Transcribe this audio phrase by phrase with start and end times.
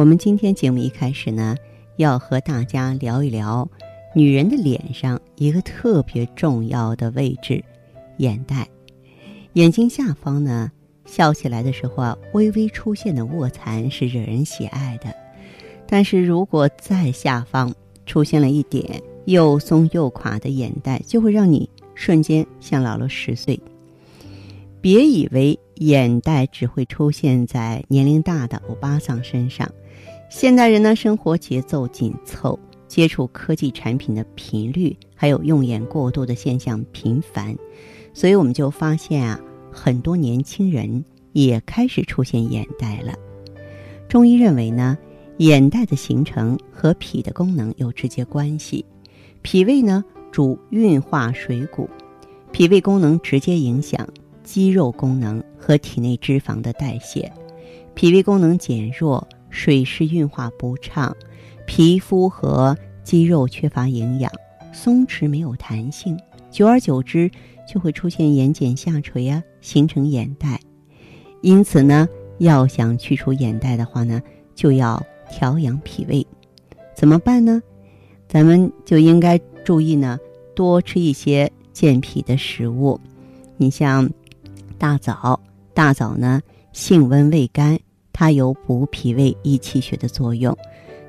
[0.00, 1.54] 我们今天节目一开始呢，
[1.96, 3.68] 要和大家聊一聊
[4.14, 7.62] 女人的脸上一个特别重要的位置——
[8.16, 8.66] 眼袋。
[9.52, 10.72] 眼睛下方呢。
[11.04, 15.14] 笑起来的时候啊，微微出现的卧蚕是惹人喜爱的，
[15.86, 17.74] 但是如果在下方
[18.06, 23.60] 出现了一点又松又垮的眼袋，就会让你瞬间像老了十岁。
[24.80, 29.66] 别以为眼袋只会出现在年龄大的欧巴桑身上，
[30.30, 37.56] 现代人呢生活节奏紧凑，接触科技产品的频率还有用眼过度的现象频繁，
[38.12, 39.40] 所以我们就发现啊。
[39.72, 43.14] 很多年轻人也开始出现眼袋了。
[44.08, 44.98] 中医认为呢，
[45.36, 48.84] 眼袋的形成和脾的功能有直接关系。
[49.42, 51.88] 脾胃呢主运化水谷，
[52.50, 54.06] 脾胃功能直接影响
[54.42, 57.30] 肌肉功能和体内脂肪的代谢。
[57.94, 61.16] 脾胃功能减弱，水湿运化不畅，
[61.66, 64.30] 皮肤和肌肉缺乏营养，
[64.72, 66.18] 松弛没有弹性，
[66.50, 67.30] 久而久之。
[67.68, 70.58] 就会出现眼睑下垂啊，形成眼袋。
[71.40, 74.20] 因此呢，要想去除眼袋的话呢，
[74.56, 76.26] 就要调养脾胃。
[76.96, 77.62] 怎么办呢？
[78.26, 80.18] 咱们就应该注意呢，
[80.52, 82.98] 多吃一些健脾的食物。
[83.56, 84.10] 你像
[84.80, 85.38] 大枣，
[85.74, 86.40] 大枣呢
[86.72, 87.78] 性温味甘，
[88.14, 90.56] 它有补脾胃、益气血的作用。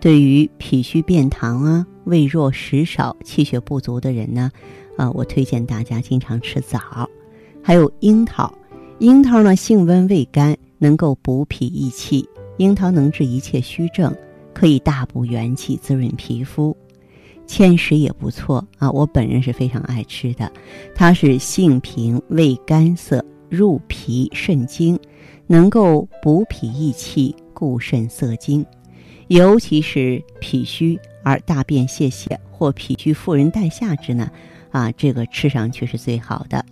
[0.00, 4.52] 对于脾虚便溏啊、胃弱食少、气血不足的人呢。
[4.96, 6.78] 啊，我推荐大家经常吃枣，
[7.60, 8.50] 还有樱桃。
[9.00, 12.26] 樱桃呢，性温味甘，能够补脾益气。
[12.58, 14.14] 樱桃能治一切虚症，
[14.54, 16.74] 可以大补元气，滋润皮肤。
[17.46, 20.50] 芡实也不错啊，我本人是非常爱吃的。
[20.94, 24.98] 它是性平味甘涩，入脾肾经，
[25.46, 28.64] 能够补脾益气，固肾涩精。
[29.28, 34.30] 尤其是脾虚而大便泄泻或脾虚妇人带下之呢。
[34.70, 36.64] 啊，这个吃上去是最好的。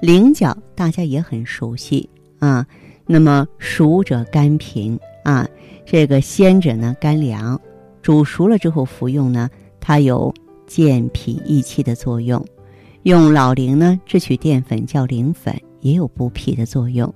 [0.00, 2.08] 菱角大家也很熟悉
[2.38, 2.66] 啊，
[3.06, 5.46] 那么熟者甘平啊，
[5.84, 7.60] 这个鲜者呢甘凉。
[8.00, 10.32] 煮熟了之后服用呢，它有
[10.66, 12.42] 健脾益气的作用。
[13.02, 17.12] 用老菱呢制取淀粉叫菱粉，也有补脾的作用。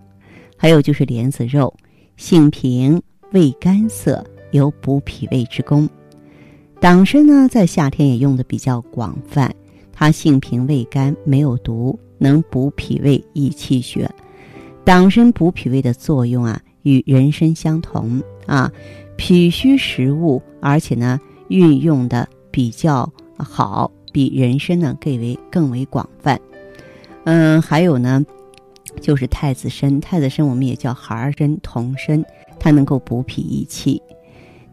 [0.56, 1.72] 还有就是莲子肉，
[2.16, 3.00] 性平
[3.32, 5.88] 味甘涩，有补脾胃之功。
[6.80, 9.54] 党参呢，在夏天也用的比较广泛。
[9.92, 14.10] 它性平味甘，没有毒，能补脾胃、益气血。
[14.84, 18.70] 党参补脾胃的作用啊，与人参相同啊。
[19.16, 26.38] 脾虚食物，而且呢，运用的比较好，比人参呢更为更为广泛。
[27.24, 28.24] 嗯，还有呢，
[29.00, 30.00] 就是太子参。
[30.00, 32.24] 太子参我们也叫孩儿参、童参，
[32.58, 34.00] 它能够补脾益气。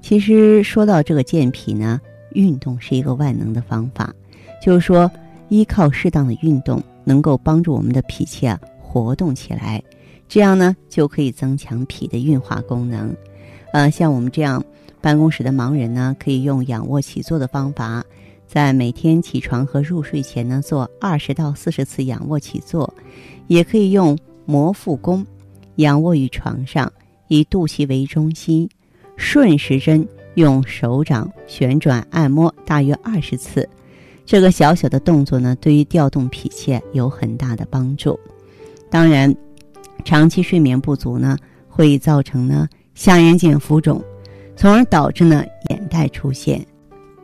[0.02, 2.00] 其实说到这个健脾呢，
[2.32, 4.14] 运动是一个万能的方法。
[4.62, 5.10] 就是说，
[5.50, 9.82] 依靠适当的运动，能够帮助我们的脾气啊活动起来，
[10.28, 13.16] 这样呢就可以增强脾的运化功能。
[13.74, 14.64] 呃，像我们这样
[15.02, 18.04] 办公室的盲人呢，可以用仰卧起坐的方法，
[18.48, 22.94] 在每天起床和入睡前呢做二十到四十次仰卧起坐，
[23.48, 25.26] 也可以用摩腹功，
[25.76, 26.92] 仰卧于床上，
[27.28, 28.70] 以肚脐为中心，
[29.16, 33.68] 顺时针用手掌旋转按摩大约二十次。
[34.26, 38.18] 这个小小的动作呢，对于调动脾气有很大的帮助。
[38.90, 39.34] 当然，
[40.06, 41.38] 长期睡眠不足呢，
[41.68, 44.02] 会造成呢下眼睑浮肿，
[44.56, 46.66] 从而导致呢眼袋出现。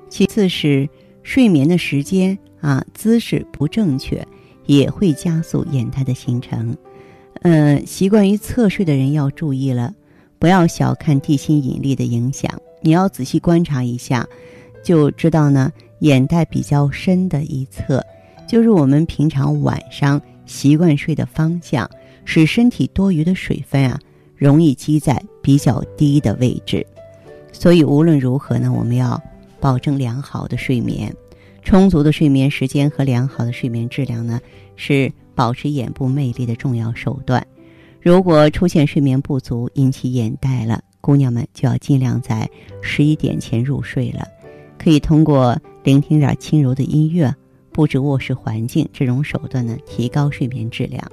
[0.09, 0.87] 其次是
[1.23, 4.25] 睡眠的时间啊姿势不正确，
[4.67, 6.77] 也会加速眼袋的形成。
[7.41, 9.93] 嗯，习惯于侧睡的人要注意了，
[10.37, 14.27] 不要小看地心引力的影响，你要仔细观察一下，
[14.83, 15.71] 就知道呢。
[16.01, 17.99] 眼袋比较深的一侧，
[18.47, 21.89] 就是我们平常晚上习惯睡的方向，
[22.23, 23.99] 使身体多余的水分啊，
[24.35, 26.85] 容易积在比较低的位置。
[27.51, 29.19] 所以无论如何呢，我们要
[29.59, 31.11] 保证良好的睡眠，
[31.67, 34.39] 充足的睡眠时间和良好的睡眠质量呢，
[34.77, 37.45] 是保持眼部魅力的重要手段。
[37.99, 42.49] 如果出现睡眠不足引起眼袋了，姑娘们就要尽量在
[42.81, 44.25] 十一点前入睡了。
[44.77, 47.35] 可以通过聆听点轻柔的音乐、
[47.73, 51.03] 布置卧室环境这种手段呢，提高睡眠质量。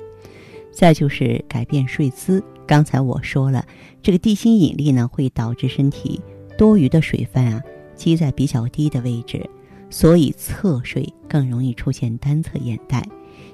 [0.71, 2.41] 再就是改变睡姿。
[2.65, 3.67] 刚才我说了，
[4.01, 6.21] 这个地心引力呢，会导致身体
[6.57, 7.61] 多余的水分啊
[7.97, 9.45] 积在比较低的位置，
[9.91, 13.07] 所以侧睡更容易出现单侧眼袋。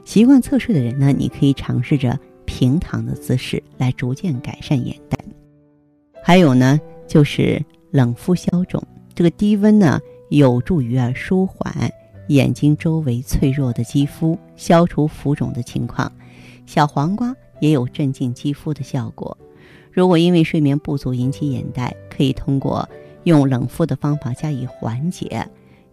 [0.05, 5.19] 习惯侧睡的人呢，你可以尝试着平躺的姿势来逐渐改善眼袋。
[6.23, 8.83] 还有呢，就是冷敷消肿。
[9.15, 10.01] 这个低温呢，
[10.31, 11.91] 有助于啊舒缓
[12.29, 16.11] 眼睛周围脆弱的肌肤，消除浮肿的情况。
[16.67, 19.37] 小黄瓜也有镇静肌肤的效果。
[19.93, 22.89] 如果因为睡眠不足引起眼袋，可以通过
[23.25, 25.47] 用冷敷的方法加以缓解。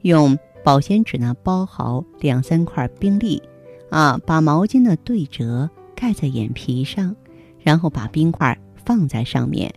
[0.07, 3.41] 用保鲜纸呢包好两三块冰粒，
[3.89, 7.15] 啊，把毛巾呢对折盖在眼皮上，
[7.59, 9.71] 然后把冰块放在上面，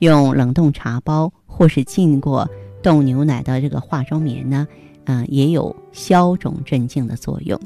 [0.00, 2.48] 用冷冻茶包或是浸过
[2.82, 4.66] 冻牛奶的这个化妆棉呢，
[5.04, 7.58] 嗯，也有消肿镇静的作用。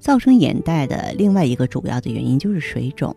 [0.00, 3.16] 造成眼袋的另外一个主要的原因就是水肿，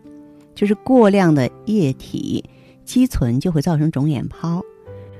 [0.54, 2.42] 就是过量的液体
[2.84, 4.62] 积存就会造成肿眼泡。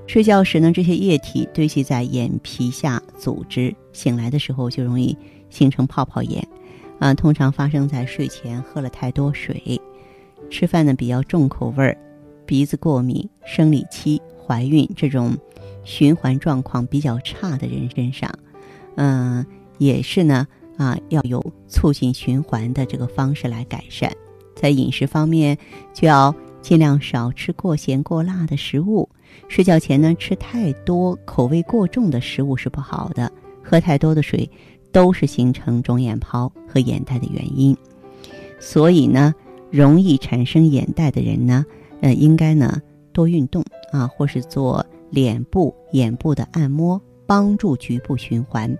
[0.09, 5.15] 睡觉时呢，这些液体堆积在眼皮下组织，醒来的时候就容易
[5.51, 6.43] 形成泡泡眼。
[6.99, 9.79] 啊，通常发生在睡前喝了太多水，
[10.49, 11.97] 吃饭呢比较重口味儿，
[12.47, 15.37] 鼻子过敏、生理期、怀孕这种
[15.85, 18.33] 循环状况比较差的人身上。
[18.97, 19.45] 嗯，
[19.77, 20.49] 也是呢。
[20.79, 24.11] 啊，要有促进循环的这个方式来改善。
[24.55, 25.59] 在饮食方面，
[25.93, 29.09] 就要尽量少吃过咸过辣的食物。
[29.49, 33.31] 睡觉前呢，吃太多口味过重的食物是不好的。
[33.63, 34.49] 喝太多的水，
[34.93, 37.77] 都是形成肿眼泡和眼袋的原因。
[38.59, 39.35] 所以呢，
[39.71, 41.65] 容易产生眼袋的人呢，
[42.01, 42.81] 呃，应该呢
[43.13, 48.77] 多运动啊，或是做脸部、眼部的按摩，帮助局部循环。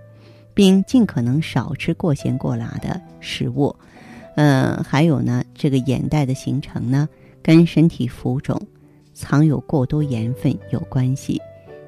[0.55, 3.73] 并尽可能少吃过咸过辣的食物，
[4.35, 7.07] 嗯，还有呢，这个眼袋的形成呢，
[7.41, 8.59] 跟身体浮肿、
[9.19, 11.41] 藏有过多盐分有关系。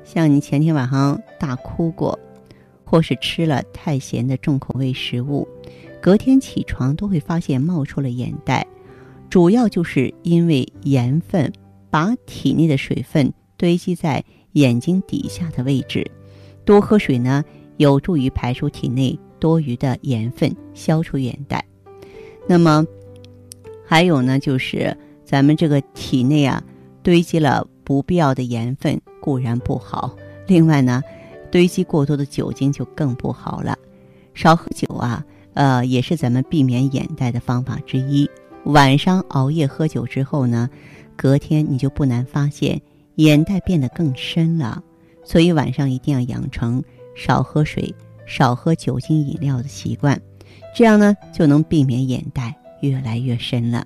[0.03, 2.19] 像你前天晚上大哭过，
[2.83, 5.47] 或是吃了太咸的重口味食物，
[6.01, 8.67] 隔天起床都会发现冒出了眼袋，
[9.29, 11.49] 主要就是因为盐分
[11.89, 16.05] 把体内的水分堆积在眼睛底下的位置。
[16.65, 17.45] 多喝水呢。
[17.77, 21.65] 有助于排出体内多余的盐分，消除眼袋。
[22.47, 22.85] 那么，
[23.83, 24.95] 还有呢，就是
[25.25, 26.63] 咱们这个体内啊，
[27.03, 30.15] 堆积了不必要的盐分固然不好，
[30.47, 31.01] 另外呢，
[31.51, 33.77] 堆积过多的酒精就更不好了。
[34.33, 38.29] 少喝酒啊，呃，也是咱们避免眼袋的方法之一。
[38.65, 40.69] 晚上熬夜喝酒之后呢，
[41.15, 42.81] 隔天你就不难发现
[43.15, 44.83] 眼袋变得更深了。
[45.23, 46.83] 所以晚上一定要养成。
[47.13, 47.93] 少喝水、
[48.25, 50.19] 少喝酒精饮料的习惯，
[50.73, 53.85] 这样呢就能避免眼袋越来越深了。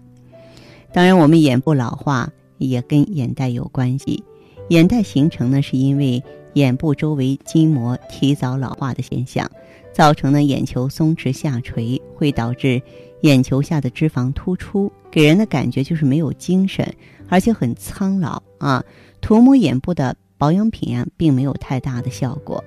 [0.94, 4.24] 当然，我们眼部老化也跟眼袋有关系。
[4.70, 6.24] 眼袋形成呢，是因为
[6.54, 9.50] 眼部周围筋膜提早老化的现象，
[9.94, 12.82] 造成呢眼球松弛下垂，会导致
[13.22, 16.92] 眼球下的脂肪突出，给人的感觉就是没有精神，
[17.30, 18.84] 而且很苍老啊。
[19.22, 22.64] 涂抹眼部的保养品啊，并没有太大的效果。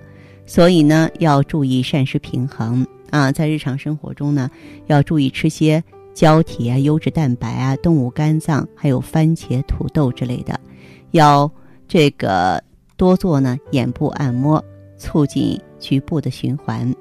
[0.46, 4.50] 所以呢，要注意膳食平衡啊，在日常生活中呢，
[4.86, 5.82] 要注意吃些
[6.18, 10.58] 胶体啊、优质蛋白啊、动物肝脏，还有番茄、土豆之类的。
[11.12, 11.48] 要
[11.86, 12.60] 这个
[12.96, 14.60] 多做呢眼部按摩，
[14.96, 16.92] 促进局部的循环。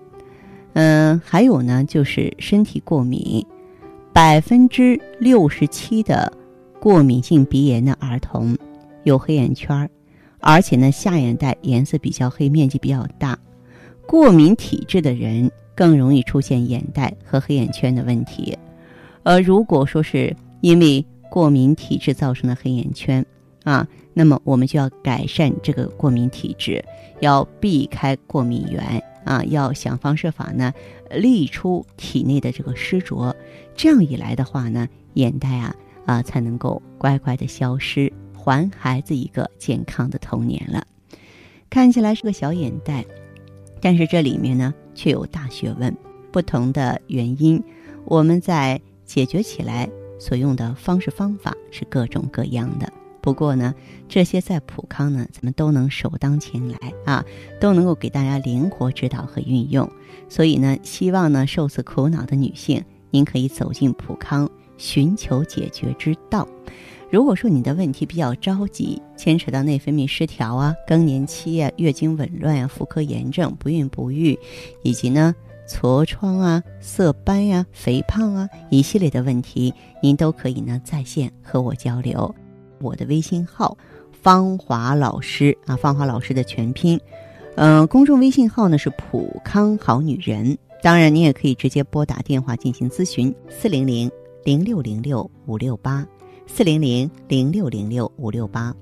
[0.74, 3.44] 嗯，还有呢，就是身体过敏，
[4.14, 6.32] 百分之六十七的
[6.80, 8.56] 过敏性鼻炎的儿童
[9.02, 9.90] 有黑眼圈儿。
[10.40, 13.36] 而且呢，下眼袋颜色比较黑，面积比较大，
[14.06, 18.56] 过敏体质的人更容易出现眼袋和黑眼圈的问题。
[19.24, 23.26] 而如果说是因为过敏体质造成的黑眼圈
[23.64, 26.84] 啊，那么我们就要改善这个过敏体质，
[27.20, 30.74] 要避开过敏源啊，要想方设法呢，
[31.12, 33.36] 沥出体内的这个湿浊。
[33.76, 38.12] 这样一来的话呢，眼袋啊啊才能够乖乖的消失。
[38.34, 40.82] 还孩子一个健康的童年了，
[41.70, 43.04] 看起来是个小眼袋，
[43.82, 45.94] 但是这里面呢却有大学问。
[46.32, 47.62] 不同的原因，
[48.06, 52.92] 我们在解决起来所用的方式方法是各种各样的。
[53.20, 53.74] 不过呢，
[54.08, 57.26] 这些在普康呢，咱们都能首当其来啊，
[57.60, 59.90] 都能够给大家灵活指导和运用。
[60.30, 66.48] 所以呢，希望呢受此苦恼的女性，您可以走进普康，寻求解决之道。
[67.10, 74.38] 如果说你的问题比较着急，牵扯到内分泌失调啊、更年期啊、月经紊乱啊、妇科炎症、不孕不育，
[74.84, 75.34] 以及呢
[75.68, 82.34] 痤疮啊、色斑呀、肥胖啊一系列的问题，您都可以呢在线和我交流。
[82.80, 83.78] 我的微信号
[84.12, 87.00] 芳华老师啊，芳华老师的全拼，
[87.56, 90.58] 嗯，公众微信号呢是普康好女人。
[90.82, 94.10] 当然，你也可以直接拨打电话进行咨询，四零零
[94.44, 96.08] 零六零六五六八。
[96.46, 98.74] 四零零零六零六五六八。